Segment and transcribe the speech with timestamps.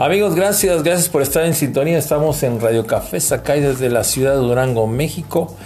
[0.00, 1.98] Amigos, gracias, gracias por estar en sintonía.
[1.98, 5.56] Estamos en Radio Café Sacay desde la ciudad de Durango, México,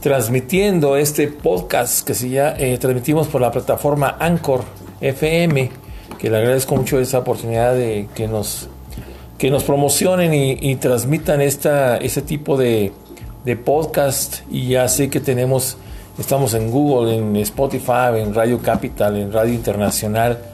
[0.00, 4.62] transmitiendo este podcast que se ya eh, transmitimos por la plataforma Anchor
[5.02, 5.70] FM,
[6.18, 8.70] que le agradezco mucho esa oportunidad de que nos
[9.36, 12.94] que nos promocionen y, transmitan esta, este tipo de,
[13.44, 14.38] de podcast.
[14.50, 15.76] Y ya sé que tenemos,
[16.18, 20.51] estamos en Google, en Spotify, en Radio Capital, en Radio Internacional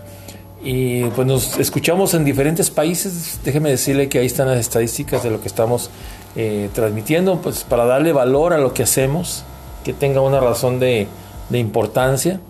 [0.63, 3.41] y pues nos escuchamos en diferentes países.
[3.45, 5.91] Déjeme decirle que ahí están las estadísticas de lo que estamos
[6.37, 9.45] eh, transmitiendo, pues para darle valor a lo que hacemos,
[9.85, 11.07] que tenga una razón de,
[11.49, 12.41] de importancia.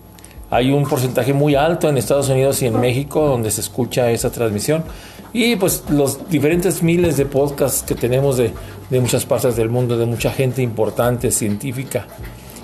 [0.51, 4.31] Hay un porcentaje muy alto en Estados Unidos y en México donde se escucha esa
[4.31, 4.83] transmisión.
[5.31, 8.51] Y pues los diferentes miles de podcasts que tenemos de,
[8.89, 12.07] de muchas partes del mundo, de mucha gente importante, científica.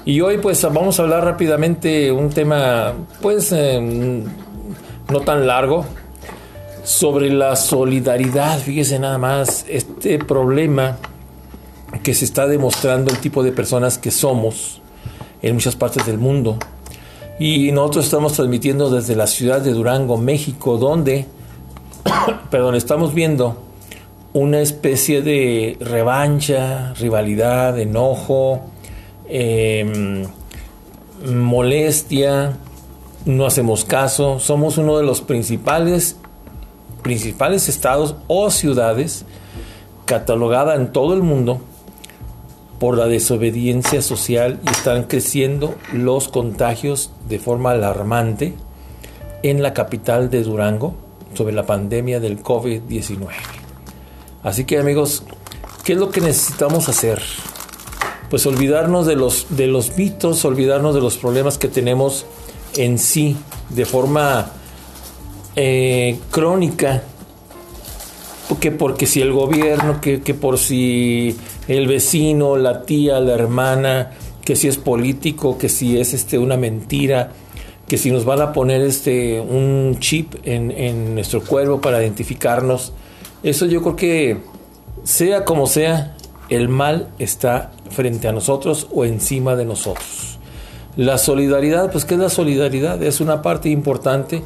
[0.04, 4.24] Y hoy pues vamos a hablar rápidamente un tema pues eh,
[5.10, 5.86] no tan largo,
[6.84, 8.60] sobre la solidaridad.
[8.60, 10.98] Fíjese nada más, este problema
[12.04, 14.82] que se está demostrando el tipo de personas que somos
[15.42, 16.58] en muchas partes del mundo.
[17.40, 21.26] Y nosotros estamos transmitiendo desde la ciudad de Durango, México, donde,
[22.50, 23.62] perdón, estamos viendo
[24.34, 28.62] una especie de revancha, rivalidad, enojo,
[29.28, 30.26] em,
[31.26, 32.58] molestia,
[33.26, 36.18] no hacemos caso, somos uno de los principales,
[37.02, 39.26] principales estados o ciudades
[40.06, 41.60] catalogada en todo el mundo
[42.80, 48.54] por la desobediencia social y están creciendo los contagios de forma alarmante
[49.44, 50.96] en la capital de Durango
[51.34, 53.28] sobre la pandemia del COVID-19.
[54.44, 55.24] Así que amigos,
[55.84, 57.22] ¿qué es lo que necesitamos hacer?
[58.30, 62.26] Pues olvidarnos de los, de los mitos, olvidarnos de los problemas que tenemos
[62.78, 63.36] en sí
[63.70, 64.52] de forma
[65.56, 67.04] eh, crónica,
[68.50, 71.36] porque, porque si el gobierno, que, por si
[71.68, 74.12] el vecino, la tía, la hermana,
[74.44, 77.32] que si es político, que si es este, una mentira,
[77.88, 82.94] que si nos van a poner este, un chip en, en nuestro cuerpo para identificarnos,
[83.44, 84.38] eso yo creo que
[85.04, 86.16] sea como sea,
[86.50, 90.35] el mal está frente a nosotros o encima de nosotros.
[90.98, 93.02] La solidaridad, pues ¿qué es la solidaridad?
[93.04, 94.44] Es una parte importante.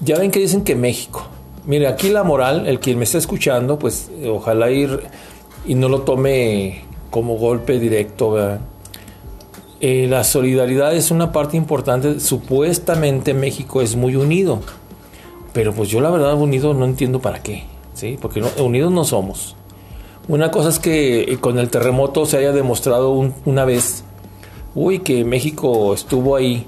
[0.00, 1.26] Ya ven que dicen que México.
[1.66, 5.00] Mire, aquí la moral, el quien me está escuchando, pues ojalá ir
[5.66, 8.58] y no lo tome como golpe directo.
[9.80, 12.20] Eh, la solidaridad es una parte importante.
[12.20, 14.60] Supuestamente México es muy unido.
[15.52, 17.64] Pero pues yo la verdad unido no entiendo para qué.
[17.94, 18.16] ¿sí?
[18.20, 19.56] Porque unidos no somos.
[20.28, 23.10] Una cosa es que eh, con el terremoto se haya demostrado
[23.44, 24.04] una vez
[24.78, 26.64] uy, que México estuvo ahí.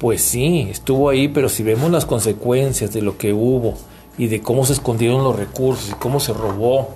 [0.00, 3.74] Pues sí, estuvo ahí, pero si vemos las consecuencias de lo que hubo
[4.16, 6.88] y de cómo se escondieron los recursos y cómo se robó,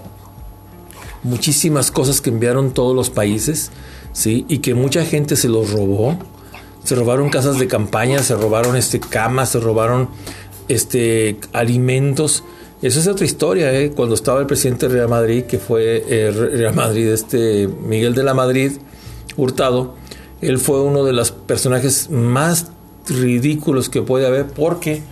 [1.24, 3.70] muchísimas cosas que enviaron todos los países,
[4.12, 4.44] ¿sí?
[4.48, 6.16] Y que mucha gente se los robó.
[6.84, 10.08] Se robaron casas de campaña, se robaron este, camas, se robaron
[10.68, 12.44] este, alimentos.
[12.82, 13.92] Esa es otra historia, ¿eh?
[13.94, 18.24] Cuando estaba el presidente de Real Madrid, que fue eh, Real Madrid, este Miguel de
[18.24, 18.72] la Madrid,
[19.36, 19.94] Hurtado,
[20.40, 22.68] él fue uno de los personajes más
[23.08, 25.02] ridículos que puede haber porque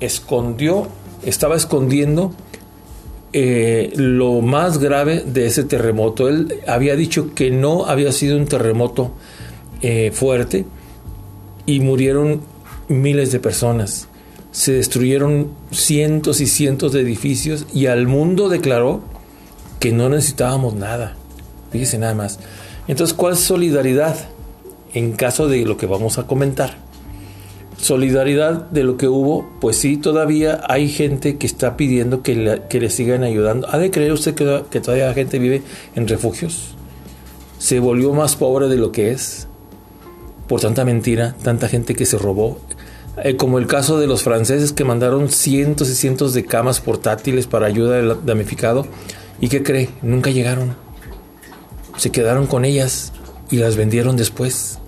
[0.00, 0.88] escondió,
[1.24, 2.32] estaba escondiendo
[3.32, 6.28] eh, lo más grave de ese terremoto.
[6.28, 9.12] Él había dicho que no había sido un terremoto
[9.82, 10.64] eh, fuerte
[11.66, 12.40] y murieron
[12.88, 14.08] miles de personas.
[14.52, 19.02] Se destruyeron cientos y cientos de edificios y al mundo declaró
[19.80, 21.14] que no necesitábamos nada.
[21.70, 22.38] Fíjese nada más.
[22.88, 24.16] Entonces, ¿cuál es solidaridad?
[24.94, 26.76] En caso de lo que vamos a comentar.
[27.76, 32.90] Solidaridad de lo que hubo, pues sí, todavía hay gente que está pidiendo que le,
[32.90, 33.68] sigan ayudando.
[33.70, 35.62] ¿Ha de creer usted que, todavía la gente vive
[35.94, 36.74] en refugios?
[37.58, 39.46] Se volvió más pobre de lo que es
[40.48, 42.58] por tanta mentira, tanta gente que se robó.
[43.22, 47.46] Eh, como el caso de los franceses que mandaron cientos y cientos de camas portátiles
[47.46, 48.86] para ayuda al damnificado.
[49.40, 49.90] ¿Y qué cree?
[50.02, 50.85] Nunca llegaron
[51.96, 53.12] se quedaron con ellas
[53.50, 54.78] y las vendieron después.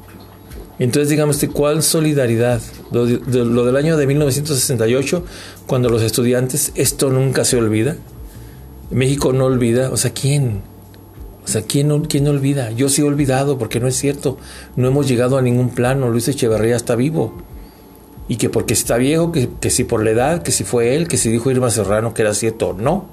[0.78, 2.60] Entonces, digamos, ¿cuál solidaridad?
[2.92, 5.24] Lo, del año de 1968,
[5.66, 7.96] cuando los estudiantes, esto nunca se olvida.
[8.90, 10.62] México no olvida, o sea, ¿quién?
[11.44, 12.70] O sea, ¿quién no, ¿quién olvida?
[12.70, 14.38] Yo sí he olvidado, porque no es cierto.
[14.76, 16.10] No hemos llegado a ningún plano.
[16.10, 17.34] Luis Echeverría está vivo.
[18.28, 21.08] Y que porque está viejo, que, que si por la edad, que si fue él,
[21.08, 22.76] que si dijo Irma Serrano que era cierto.
[22.78, 23.06] No.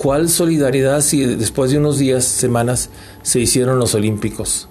[0.00, 2.88] ¿Cuál solidaridad si después de unos días, semanas,
[3.22, 4.66] se hicieron los Olímpicos?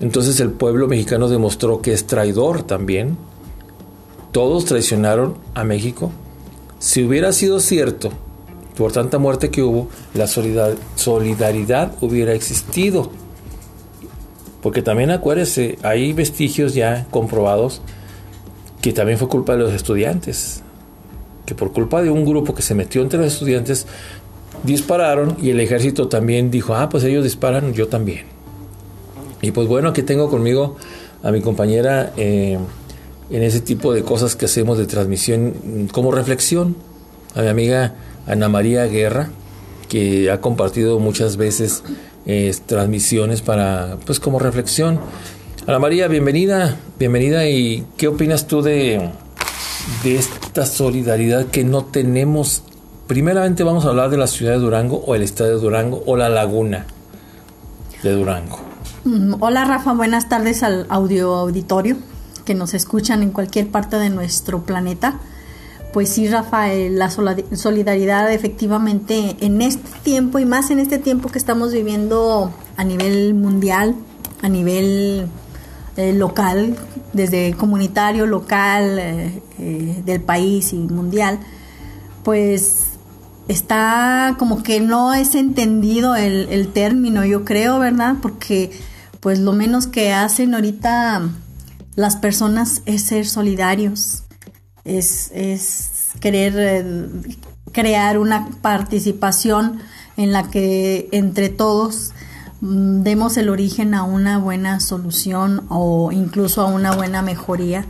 [0.00, 3.16] Entonces el pueblo mexicano demostró que es traidor también.
[4.32, 6.10] Todos traicionaron a México.
[6.80, 8.10] Si hubiera sido cierto
[8.76, 13.12] por tanta muerte que hubo, la solidaridad hubiera existido.
[14.60, 17.80] Porque también acuérdese, hay vestigios ya comprobados
[18.82, 20.62] que también fue culpa de los estudiantes.
[21.46, 23.86] Que por culpa de un grupo que se metió entre los estudiantes,
[24.64, 28.24] dispararon y el ejército también dijo, ah, pues ellos disparan, yo también.
[29.42, 30.76] Y pues bueno, aquí tengo conmigo
[31.22, 32.58] a mi compañera eh,
[33.30, 36.76] en ese tipo de cosas que hacemos de transmisión como reflexión,
[37.34, 37.94] a mi amiga
[38.26, 39.30] Ana María Guerra,
[39.88, 41.82] que ha compartido muchas veces
[42.26, 44.98] eh, transmisiones para, pues como reflexión.
[45.66, 49.10] Ana María, bienvenida, bienvenida y ¿qué opinas tú de,
[50.04, 52.62] de esta solidaridad que no tenemos?
[53.06, 56.16] Primeramente vamos a hablar de la ciudad de Durango o el estado de Durango o
[56.16, 56.86] la laguna
[58.02, 58.58] de Durango.
[59.04, 61.96] Mm, hola Rafa, buenas tardes al audio auditorio
[62.46, 65.18] que nos escuchan en cualquier parte de nuestro planeta.
[65.92, 71.38] Pues sí, Rafael, la solidaridad efectivamente en este tiempo y más en este tiempo que
[71.38, 73.94] estamos viviendo a nivel mundial,
[74.42, 75.26] a nivel
[75.96, 76.76] eh, local,
[77.12, 81.38] desde comunitario, local, eh, eh, del país y mundial,
[82.24, 82.93] pues
[83.48, 88.16] está como que no es entendido el, término, yo creo, ¿verdad?
[88.22, 88.70] Porque
[89.20, 91.28] pues lo menos que hacen ahorita
[91.96, 94.24] las personas es ser solidarios
[94.84, 97.38] es, querer eh,
[97.72, 99.80] crear una participación
[100.16, 102.12] en la que entre todos
[102.60, 107.86] mm, demos el origen a una buena solución o incluso a una buena mejoría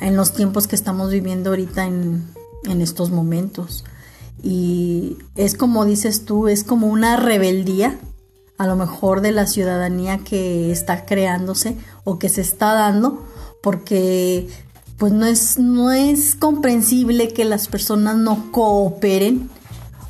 [0.00, 2.24] en los tiempos que estamos viviendo ahorita en,
[2.64, 3.84] en estos momentos.
[4.42, 7.98] Y es como dices tú, es como una rebeldía
[8.58, 13.26] a lo mejor de la ciudadanía que está creándose o que se está dando,
[13.62, 14.48] porque
[14.98, 19.48] pues no es, no es comprensible que las personas no cooperen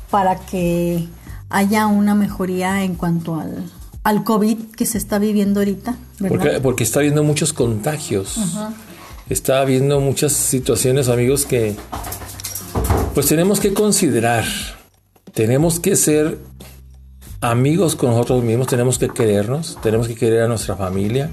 [0.09, 1.07] para que
[1.49, 3.71] haya una mejoría en cuanto al,
[4.03, 5.95] al COVID que se está viviendo ahorita.
[6.19, 8.37] Porque, porque, está habiendo muchos contagios.
[9.29, 11.77] Está habiendo muchas situaciones, amigos, que
[13.13, 14.45] pues tenemos que considerar.
[15.33, 16.37] Tenemos que ser
[17.39, 21.31] amigos con nosotros mismos, tenemos que querernos, tenemos que querer a nuestra familia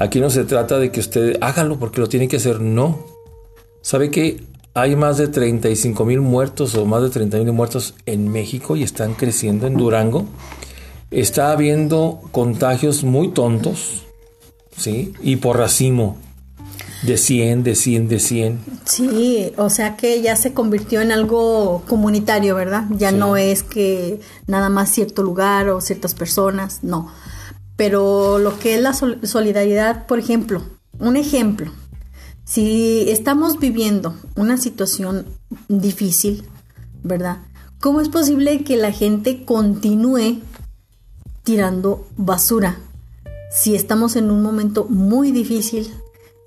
[0.00, 3.04] Aquí no se trata de que usted hágalo porque lo tiene que hacer, no.
[3.82, 4.42] ¿Sabe que
[4.72, 8.82] hay más de 35 mil muertos o más de 30 mil muertos en México y
[8.82, 10.24] están creciendo en Durango?
[11.10, 14.06] Está habiendo contagios muy tontos,
[14.74, 15.12] ¿sí?
[15.20, 16.16] Y por racimo.
[17.02, 18.58] De 100, de 100, de 100.
[18.84, 22.84] Sí, o sea que ya se convirtió en algo comunitario, ¿verdad?
[22.98, 27.10] Ya no es que nada más cierto lugar o ciertas personas, no
[27.80, 30.62] pero lo que es la solidaridad, por ejemplo,
[30.98, 31.72] un ejemplo,
[32.44, 35.24] si estamos viviendo una situación
[35.68, 36.46] difícil,
[37.02, 37.38] ¿verdad?
[37.80, 40.42] ¿Cómo es posible que la gente continúe
[41.42, 42.76] tirando basura
[43.50, 45.90] si estamos en un momento muy difícil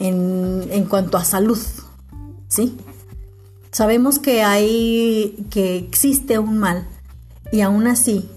[0.08, 1.60] en, cuanto a salud?
[2.48, 2.78] ¿Sí?
[3.72, 6.88] Sabemos que hay, que existe un mal
[7.52, 8.30] y aún así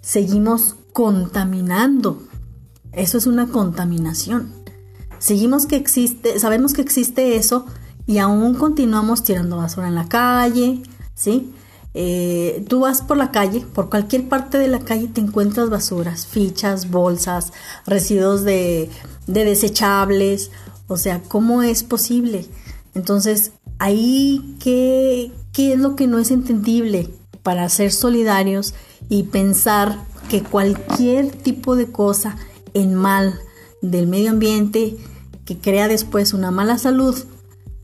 [0.00, 2.20] seguimos contaminando
[2.96, 4.52] eso es una contaminación.
[5.18, 7.66] Seguimos que existe, sabemos que existe eso
[8.06, 10.82] y aún continuamos tirando basura en la calle,
[11.14, 11.52] ¿sí?
[11.94, 16.26] Eh, tú vas por la calle, por cualquier parte de la calle te encuentras basuras,
[16.26, 17.52] fichas, bolsas,
[17.86, 18.90] residuos de,
[19.26, 20.50] de desechables,
[20.86, 22.46] o sea, ¿cómo es posible?
[22.94, 27.10] Entonces, ahí, ¿qué, ¿qué es lo que no es entendible
[27.42, 28.74] para ser solidarios
[29.08, 29.98] y pensar
[30.28, 32.36] que cualquier tipo de cosa
[32.72, 33.38] en mal
[33.82, 34.96] del medio ambiente
[35.44, 37.16] que crea después una mala salud,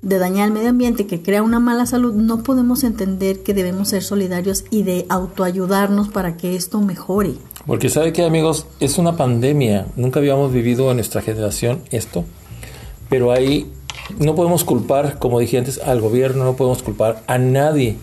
[0.03, 3.89] de dañar el medio ambiente que crea una mala salud, no podemos entender que debemos
[3.89, 7.35] ser solidarios y de autoayudarnos para que esto mejore.
[7.67, 12.25] Porque sabe que amigos, es una pandemia, nunca habíamos vivido en nuestra generación esto,
[13.11, 13.71] pero ahí
[14.19, 17.99] no podemos culpar, como dije antes, al gobierno, no podemos culpar a nadie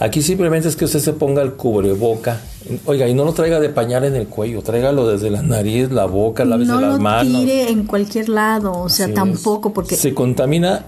[0.00, 2.40] Aquí simplemente es que usted se ponga el cubreboca.
[2.86, 6.04] Oiga, y no lo traiga de pañal en el cuello, tráigalo desde la nariz, la
[6.04, 7.32] boca, la no las manos.
[7.32, 9.96] No lo tire en cualquier lado, o sea, tampoco porque...
[9.96, 10.86] Se contamina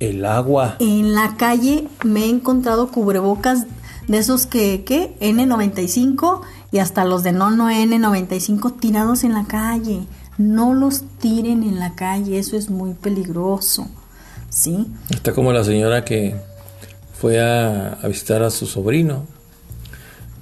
[0.00, 0.76] el agua.
[0.78, 3.66] En la calle me he encontrado cubrebocas
[4.08, 5.14] de esos que, ¿qué?
[5.20, 6.40] N95
[6.72, 10.00] y hasta los de no, no N95 tirados en la calle.
[10.38, 13.88] No los tiren en la calle, eso es muy peligroso,
[14.50, 14.86] ¿sí?
[15.10, 16.34] Está como la señora que
[17.18, 19.24] fue a, visitar a su sobrino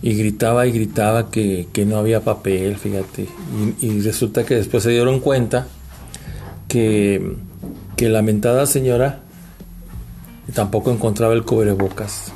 [0.03, 3.29] y gritaba y gritaba que, no había papel, fíjate.
[3.81, 5.67] Y, resulta que después se dieron cuenta
[6.69, 7.37] que,
[7.97, 9.21] que lamentada señora
[10.53, 12.33] tampoco encontraba el cubrebocas.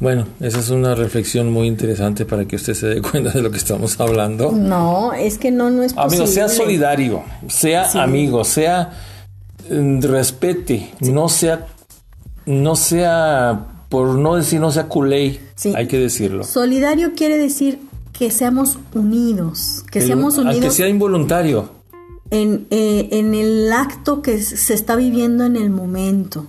[0.00, 3.50] Bueno, esa es una reflexión muy interesante para que usted se dé cuenta de lo
[3.50, 4.50] que estamos hablando.
[4.50, 6.24] No, es que no, no es posible.
[6.24, 8.92] Amigo, sea solidario, sea amigo, sea
[9.70, 11.66] mm, respete, no sea,
[12.46, 15.38] no sea, por no decir no sea culé,
[15.74, 16.44] hay que decirlo.
[16.44, 17.78] Solidario quiere decir
[18.18, 20.64] que seamos unidos, que seamos unidos.
[20.64, 21.78] Que sea involuntario.
[22.30, 26.46] En, eh, en el acto que se está viviendo en el momento,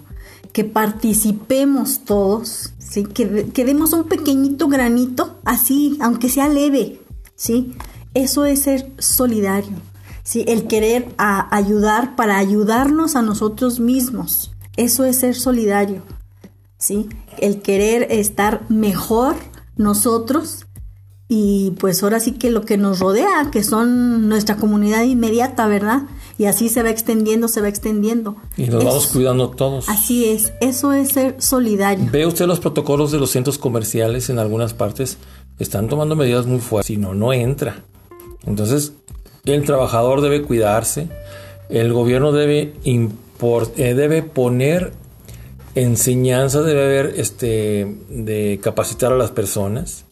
[0.54, 3.06] que participemos todos ¿sí?
[3.06, 7.02] Que, que, demos un pequeñito granito, así, aunque sea leve,
[7.36, 7.74] ¿sí?
[8.14, 9.78] Eso es ser solidario,
[10.24, 10.44] ¿sí?
[10.48, 14.52] El querer ayudar para ayudarnos a nosotros mismos.
[14.76, 16.04] Eso es ser solidario,
[16.78, 17.08] ¿sí?
[17.38, 19.36] El querer estar mejor
[19.78, 20.66] nosotros
[21.30, 26.02] y pues ahora sí que lo que nos rodea, que son nuestra comunidad inmediata, ¿verdad?
[26.38, 28.36] Y así se va extendiendo, se va extendiendo.
[28.58, 29.90] Y nos vamos cuidando todos.
[29.90, 32.08] Así es, eso es ser solidario.
[32.12, 35.18] ¿Ve usted los protocolos de los centros comerciales en algunas partes?
[35.60, 37.84] Están tomando medidas muy fuertes, si no, no entra.
[38.46, 38.94] Entonces,
[39.46, 41.10] el trabajador debe cuidarse,
[41.70, 44.94] el gobierno debe, eh, debe poner
[45.76, 50.06] enseñanza, debe haber este, de capacitar a las personas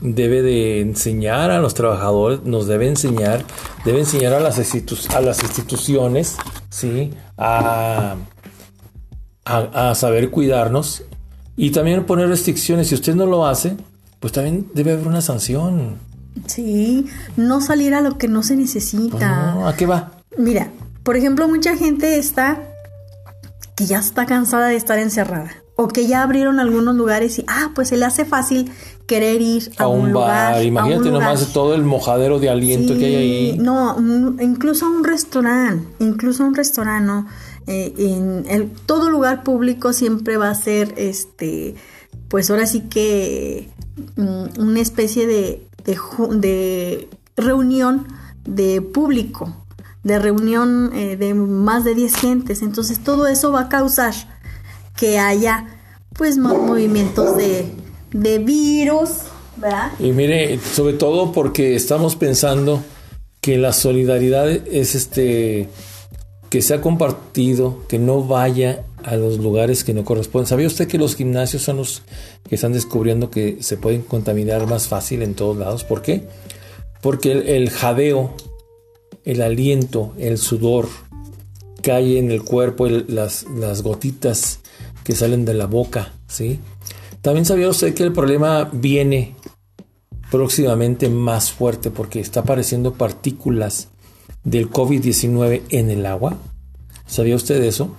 [0.00, 3.44] debe de enseñar a los trabajadores, nos debe enseñar,
[3.84, 6.36] debe enseñar a las, a las instituciones,
[6.70, 7.12] ¿sí?
[7.38, 8.16] A,
[9.44, 11.04] a, saber cuidarnos
[11.56, 12.88] y también poner restricciones.
[12.88, 13.76] Si usted no lo hace,
[14.20, 15.98] pues también debe haber una sanción.
[16.46, 19.54] Sí, no salir a lo que no se necesita.
[19.54, 20.12] Pues ¿A qué va?
[20.36, 20.70] Mira,
[21.02, 22.62] por ejemplo, mucha gente está
[23.74, 27.70] que ya está cansada de estar encerrada o que ya abrieron algunos lugares y, ah,
[27.74, 28.70] pues se le hace fácil
[29.06, 30.62] querer ir a, un, bar.
[30.64, 33.58] Imagínate nomás todo el mojadero de aliento que hay ahí.
[33.58, 33.96] No,
[34.40, 37.26] incluso a un restaurante, incluso a un restaurante, ¿no?
[37.66, 37.92] Eh,
[38.48, 41.74] en todo lugar público siempre va a ser, este,
[42.28, 43.68] pues ahora sí que
[44.16, 45.98] mm, una especie de, de,
[46.38, 48.06] de, reunión
[48.44, 49.54] de público,
[50.04, 52.62] de reunión eh, de más de 10 gentes.
[52.62, 54.14] Entonces todo eso va a causar
[54.96, 55.66] que haya
[56.14, 57.66] pues movimientos de,
[58.12, 59.10] de virus,
[59.56, 59.92] ¿verdad?
[59.98, 62.82] Y mire, sobre todo porque estamos pensando
[63.40, 65.68] que la solidaridad es este
[66.50, 70.46] que sea compartido, que no vaya a los lugares que no corresponden.
[70.46, 72.02] ¿Sabía usted que los gimnasios son los
[72.48, 75.84] que están descubriendo que se pueden contaminar más fácil en todos lados?
[75.84, 76.24] ¿Por qué?
[77.02, 78.34] Porque el, jadeo,
[79.24, 80.88] el aliento, el sudor
[81.82, 84.60] cae en el cuerpo, las, las gotitas
[85.06, 86.58] que salen de la boca, ¿sí?
[87.22, 89.36] También sabía usted que el problema viene
[90.32, 93.86] próximamente más fuerte porque está apareciendo partículas
[94.42, 96.38] del COVID-19 en el agua.
[97.06, 97.94] ¿Sabía usted eso?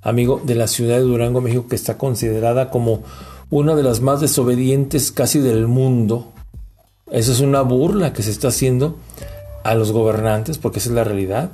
[0.00, 3.02] Amigo de la ciudad de Durango, México, que está considerada como
[3.50, 6.32] una de las más desobedientes casi del mundo.
[7.12, 8.96] Eso es una burla que se está haciendo
[9.64, 11.52] a los gobernantes, porque esa es la realidad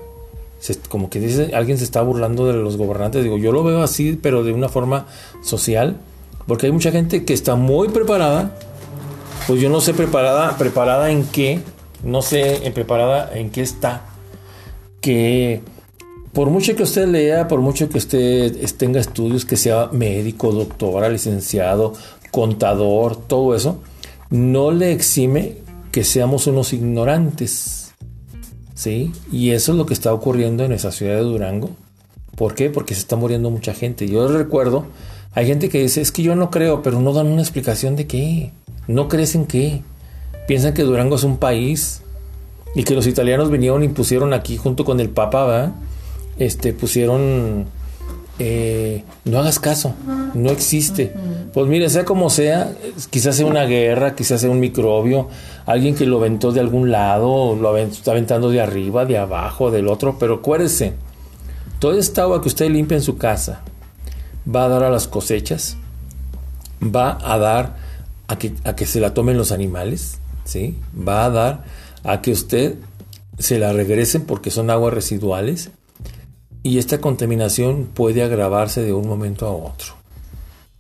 [0.89, 3.23] como que alguien se está burlando de los gobernantes.
[3.23, 5.07] Digo, yo lo veo así, pero de una forma
[5.43, 5.99] social,
[6.47, 8.57] porque hay mucha gente que está muy preparada.
[9.47, 11.61] Pues yo no sé preparada, preparada en qué,
[12.03, 14.07] no sé preparada en qué está.
[15.03, 15.61] Que
[16.33, 21.11] por mucho que usted lea, por mucho que usted tenga estudios, que sea médico, doctora,
[21.11, 21.93] licenciado,
[22.31, 23.83] contador, todo eso,
[24.31, 25.59] no le exime
[25.93, 27.84] que seamos unos ignorantes
[28.85, 29.13] ¿sí?
[29.33, 31.71] Y eso es lo que está ocurriendo en esa ciudad de Durango.
[32.37, 32.69] ¿Por qué?
[32.69, 34.07] Porque se está muriendo mucha gente.
[34.07, 34.85] Yo recuerdo,
[35.33, 38.07] hay gente que dice, es que yo no creo, pero no dan una explicación de
[38.07, 38.53] qué.
[38.87, 39.83] No crees en qué.
[40.47, 42.03] Piensan que Durango es un país
[42.75, 45.73] y que los italianos vinieron y pusieron aquí junto con el Papa, ¿verdad?
[46.39, 47.67] Este, pusieron
[48.39, 49.95] eh, no hagas caso,
[50.35, 51.13] no existe.
[51.55, 52.75] Pues mire, sea como sea,
[53.11, 55.29] quizás sea una guerra, quizás sea un microbio,
[55.67, 59.87] alguien que lo aventó de algún lado, lo está aventando de arriba, de abajo, del
[59.87, 60.95] otro, pero acuérdese,
[61.79, 63.63] toda esta agua que usted limpia en su casa
[64.53, 65.77] va a dar a las cosechas,
[66.83, 67.77] va a dar
[68.27, 70.77] a que, a que se la tomen los animales, ¿sí?
[70.97, 71.65] va a dar
[72.03, 72.79] a que usted
[73.39, 75.71] se la regresen porque son aguas residuales
[76.65, 80.04] y esta contaminación puede agravarse de un momento a otro.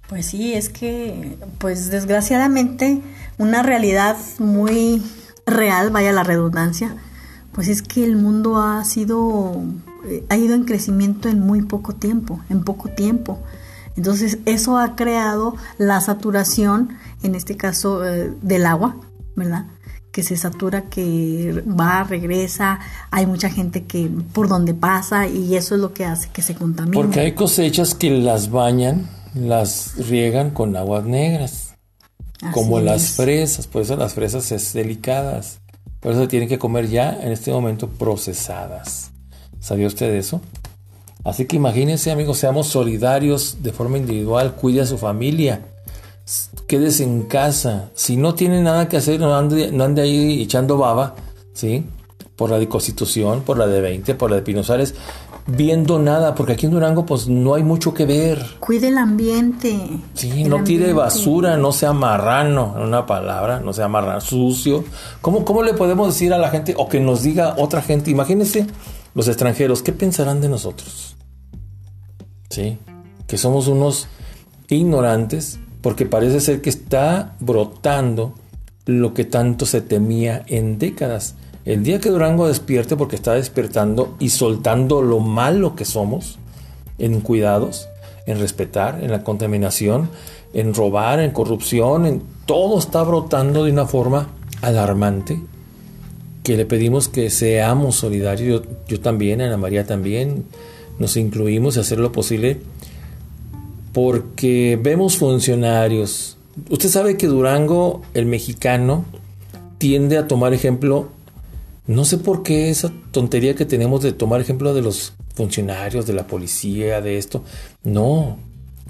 [0.08, 3.00] Pues sí, es que, pues desgraciadamente,
[3.38, 5.02] una realidad muy
[5.46, 6.94] real, vaya la redundancia,
[7.52, 9.62] pues es que el mundo ha sido,
[10.06, 13.40] eh, ha ido en crecimiento en muy poco tiempo, en poco tiempo.
[13.96, 18.96] Entonces eso ha creado la saturación, en este caso, eh, del agua,
[19.36, 19.66] ¿verdad?
[20.14, 22.78] que se satura, que va, regresa,
[23.10, 26.54] hay mucha gente que por donde pasa y eso es lo que hace que se
[26.54, 26.96] contamine.
[26.96, 31.74] Porque hay cosechas que las bañan, las riegan con aguas negras.
[32.52, 33.16] como las es.
[33.16, 35.60] fresas, por eso las fresas es delicadas.
[36.00, 39.10] Por eso tienen que comer ya en este momento procesadas.
[39.60, 40.42] ¿Sabía usted de eso?
[41.24, 45.62] Así que imagínense, amigos, seamos solidarios de forma individual, cuide a su familia,
[46.66, 47.90] quédese en casa.
[47.94, 51.14] Si no tiene nada que hacer, no ande, no ande ahí echando baba,
[51.54, 51.86] ¿sí?
[52.36, 54.94] Por la de Constitución, por la de 20, por la de Pinozares,
[55.46, 58.44] viendo nada, porque aquí en Durango pues no hay mucho que ver.
[58.60, 59.78] Cuide el ambiente.
[60.14, 60.92] Sí, El no tire ambiente.
[60.94, 64.84] basura, no sea marrano, en una palabra, no sea marrano, sucio.
[65.20, 68.10] ¿Cómo, ¿Cómo le podemos decir a la gente o que nos diga otra gente?
[68.10, 68.66] Imagínense
[69.14, 71.16] los extranjeros, ¿qué pensarán de nosotros?
[72.50, 72.78] Sí,
[73.26, 74.06] que somos unos
[74.68, 78.34] ignorantes porque parece ser que está brotando
[78.86, 81.34] lo que tanto se temía en décadas.
[81.64, 86.38] El día que Durango despierte porque está despertando y soltando lo malo que somos,
[86.98, 87.88] en cuidados,
[88.26, 90.10] en respetar, en la contaminación,
[90.52, 94.28] en robar, en corrupción, en todo está brotando de una forma
[94.60, 95.40] alarmante
[96.42, 98.62] que le pedimos que seamos solidarios.
[98.62, 100.44] Yo, yo también, Ana María también,
[100.98, 102.60] nos incluimos a hacer lo posible
[103.94, 106.36] porque vemos funcionarios.
[106.68, 109.06] Usted sabe que Durango, el mexicano,
[109.78, 111.08] tiende a tomar ejemplo,
[111.86, 116.12] no sé por qué esa tontería que tenemos de tomar ejemplo de los funcionarios, de
[116.14, 117.42] la policía, de esto.
[117.82, 118.38] No,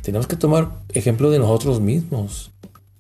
[0.03, 2.51] tenemos que tomar ejemplo de nosotros mismos.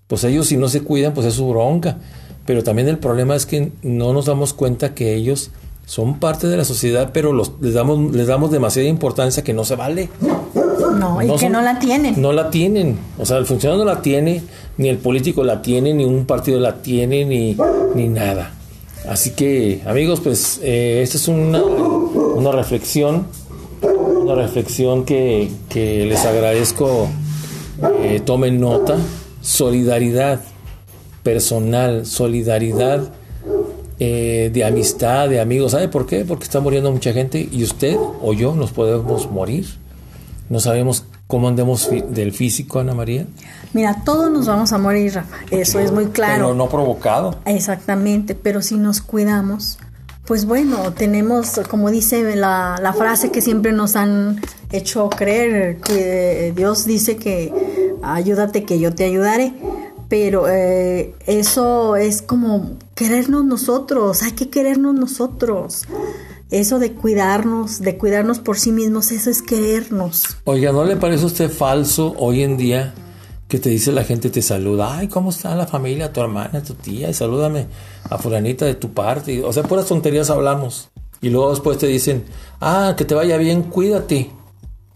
[0.06, 1.98] Pues ellos si no se cuidan, pues es su bronca.
[2.46, 5.50] Pero también el problema es que no nos damos cuenta que ellos
[5.86, 9.64] son parte de la sociedad, pero los, les, damos, les damos demasiada importancia que no
[9.64, 10.08] se vale.
[10.98, 12.20] No, y No que son- no la tienen.
[12.20, 12.98] No la tienen.
[13.18, 14.42] O sea, el funcionario no la tiene,
[14.76, 17.56] ni el político la tiene, ni un partido la tiene, ni,
[17.94, 18.52] ni nada.
[19.08, 23.26] Así que, amigos, pues eh, esta es una, una reflexión,
[23.82, 27.08] una reflexión que, que les agradezco
[28.00, 28.96] eh, tomen nota.
[29.40, 30.40] Solidaridad
[31.22, 33.11] personal, solidaridad
[34.00, 35.72] eh, de amistad, de amigos.
[35.72, 36.24] ¿Sabe por qué?
[36.24, 39.66] Porque está muriendo mucha gente y usted o yo nos podemos morir.
[40.48, 43.27] No sabemos cómo andemos del físico, Ana María.
[43.73, 45.37] Mira, todos nos vamos a morir, Rafa.
[45.51, 46.35] Eso es muy claro.
[46.44, 47.35] Pero no provocado.
[47.44, 49.81] Exactamente, pero si nos cuidamos,
[50.29, 56.53] pues bueno, tenemos, como dice la, la frase que siempre nos han hecho creer, que
[56.55, 57.53] Dios dice que
[58.05, 59.55] ayúdate que yo te ayudaré,
[60.09, 65.88] pero eh, eso es como querernos nosotros, hay que querernos nosotros.
[66.55, 70.23] Eso de cuidarnos, de cuidarnos por sí mismos, eso es querernos.
[70.45, 72.95] Oiga, ¿no le parece a usted falso hoy en día
[73.49, 74.99] que te dice la gente, te saluda?
[74.99, 77.11] Ay, ¿cómo está la familia, tu hermana, tu tía?
[77.11, 77.67] Y salúdame
[78.09, 79.43] a fulanita de tu parte.
[79.43, 80.90] O sea, puras tonterías hablamos.
[81.21, 82.23] Y luego después te dicen,
[82.61, 84.31] ah, que te vaya bien, cuídate.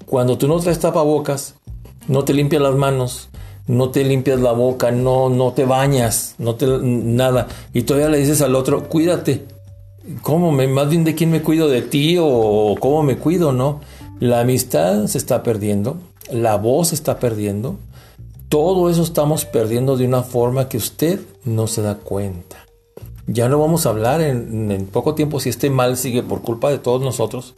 [0.06, 1.56] Cuando tú no traes tapabocas,
[2.06, 3.30] no te limpias las manos,
[3.66, 7.48] no te limpias la boca, no, no te bañas, no te nada.
[7.72, 9.57] Y todavía le dices al otro, cuídate.
[10.22, 10.52] ¿Cómo?
[10.52, 13.80] Me, más bien de quién me cuido, de ti o cómo me cuido, ¿no?
[14.20, 15.98] La amistad se está perdiendo,
[16.32, 17.78] la voz se está perdiendo,
[18.48, 22.56] todo eso estamos perdiendo de una forma que usted no se da cuenta.
[23.26, 26.70] Ya no vamos a hablar en, en poco tiempo si este mal sigue por culpa
[26.70, 27.54] de todos nosotros.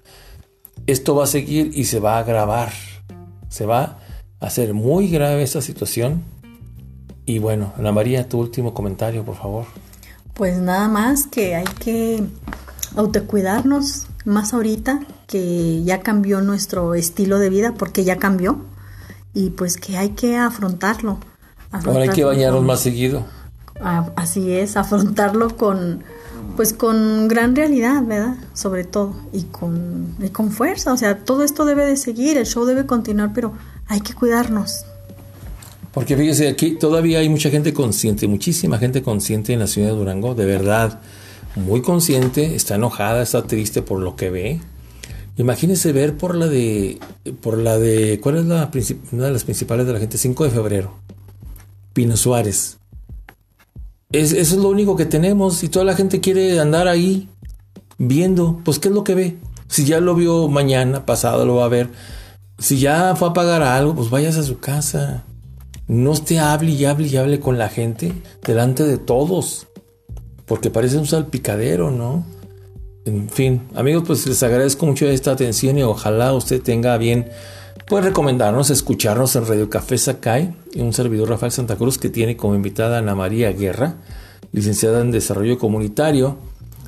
[0.86, 2.72] Esto va a seguir y se va a agravar.
[3.48, 3.98] Se va
[4.40, 6.24] a hacer muy grave esta situación.
[7.24, 9.66] Y bueno, Ana María, tu último comentario, por favor.
[10.34, 12.24] Pues nada más que hay que
[12.96, 18.60] autocuidarnos más ahorita que ya cambió nuestro estilo de vida porque ya cambió
[19.34, 21.18] y pues que hay que afrontarlo.
[21.70, 23.24] Ahora hay que bañarnos con- más seguido.
[23.80, 26.02] Ah, así es, afrontarlo con
[26.56, 28.34] pues con gran realidad, ¿verdad?
[28.54, 32.46] Sobre todo y con y con fuerza, o sea, todo esto debe de seguir, el
[32.46, 33.52] show debe continuar, pero
[33.86, 34.84] hay que cuidarnos.
[35.92, 39.96] Porque fíjese, aquí todavía hay mucha gente consciente, muchísima gente consciente en la ciudad de
[39.96, 41.00] Durango, de verdad,
[41.56, 44.60] muy consciente, está enojada, está triste por lo que ve.
[45.36, 47.00] Imagínese ver por la de,
[47.40, 48.70] por la de, ¿cuál es la
[49.12, 50.18] una de las principales de la gente?
[50.18, 50.94] 5 de febrero,
[51.92, 52.78] Pino Suárez.
[54.12, 57.28] Es, eso es lo único que tenemos y toda la gente quiere andar ahí
[57.98, 59.36] viendo, pues ¿qué es lo que ve?
[59.66, 61.90] Si ya lo vio mañana, pasado lo va a ver.
[62.58, 65.24] Si ya fue a pagar algo, pues váyase a su casa.
[65.90, 68.12] No esté hable y hable y hable con la gente
[68.46, 69.66] delante de todos.
[70.46, 72.24] Porque parece un salpicadero, ¿no?
[73.06, 77.28] En fin, amigos, pues les agradezco mucho esta atención y ojalá usted tenga bien
[77.88, 82.36] pues recomendarnos, escucharnos en Radio Café Sakai y un servidor Rafael Santa Cruz que tiene
[82.36, 83.96] como invitada a Ana María Guerra,
[84.52, 86.36] licenciada en Desarrollo Comunitario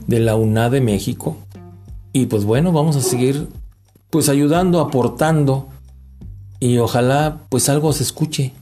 [0.06, 1.38] de la UNA de México.
[2.12, 3.48] Y pues bueno, vamos a seguir
[4.10, 5.66] pues ayudando, aportando
[6.60, 8.52] y ojalá pues algo se escuche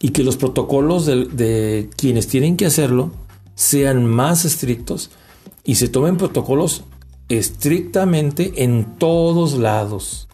[0.00, 3.12] y que los protocolos de, quienes tienen que hacerlo
[3.54, 5.10] sean más estrictos
[5.62, 6.84] y se tomen protocolos
[7.28, 10.28] estrictamente en todos lados,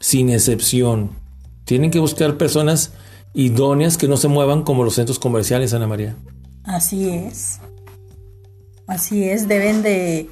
[0.00, 1.10] sin excepción.
[1.64, 2.92] Tienen que buscar personas
[3.34, 6.16] idóneas que no se muevan como los centros comerciales, Ana María.
[6.64, 7.60] Así es.
[8.88, 10.28] Así es, deben de,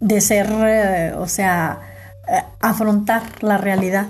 [0.00, 1.80] de ser, eh, o sea,
[2.26, 4.08] eh, afrontar la realidad,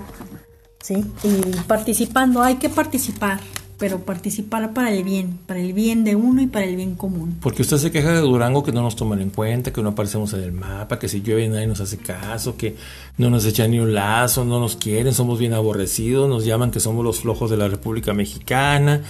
[0.81, 1.05] ¿sí?
[1.23, 3.41] Y participando, hay que participar,
[3.77, 7.37] pero participar para el bien, para el bien de uno y para el bien común.
[7.41, 10.33] Porque usted se queja de Durango que no nos toman en cuenta, que no aparecemos
[10.33, 12.75] en el mapa, que si llueve nadie nos hace caso, que
[13.17, 16.79] no nos echan ni un lazo, no nos quieren, somos bien aborrecidos, nos llaman que
[16.79, 19.01] somos los flojos de la República Mexicana,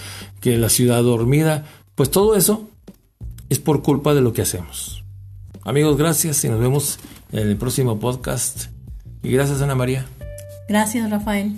[0.42, 1.66] que la ciudad dormida.
[1.94, 2.68] Pues todo eso
[3.50, 5.04] es por culpa de lo que hacemos.
[5.64, 7.00] Amigos, gracias y nos vemos
[7.32, 8.66] en el próximo podcast.
[9.22, 10.06] Y gracias, Ana María.
[10.68, 11.58] Gracias, Rafael.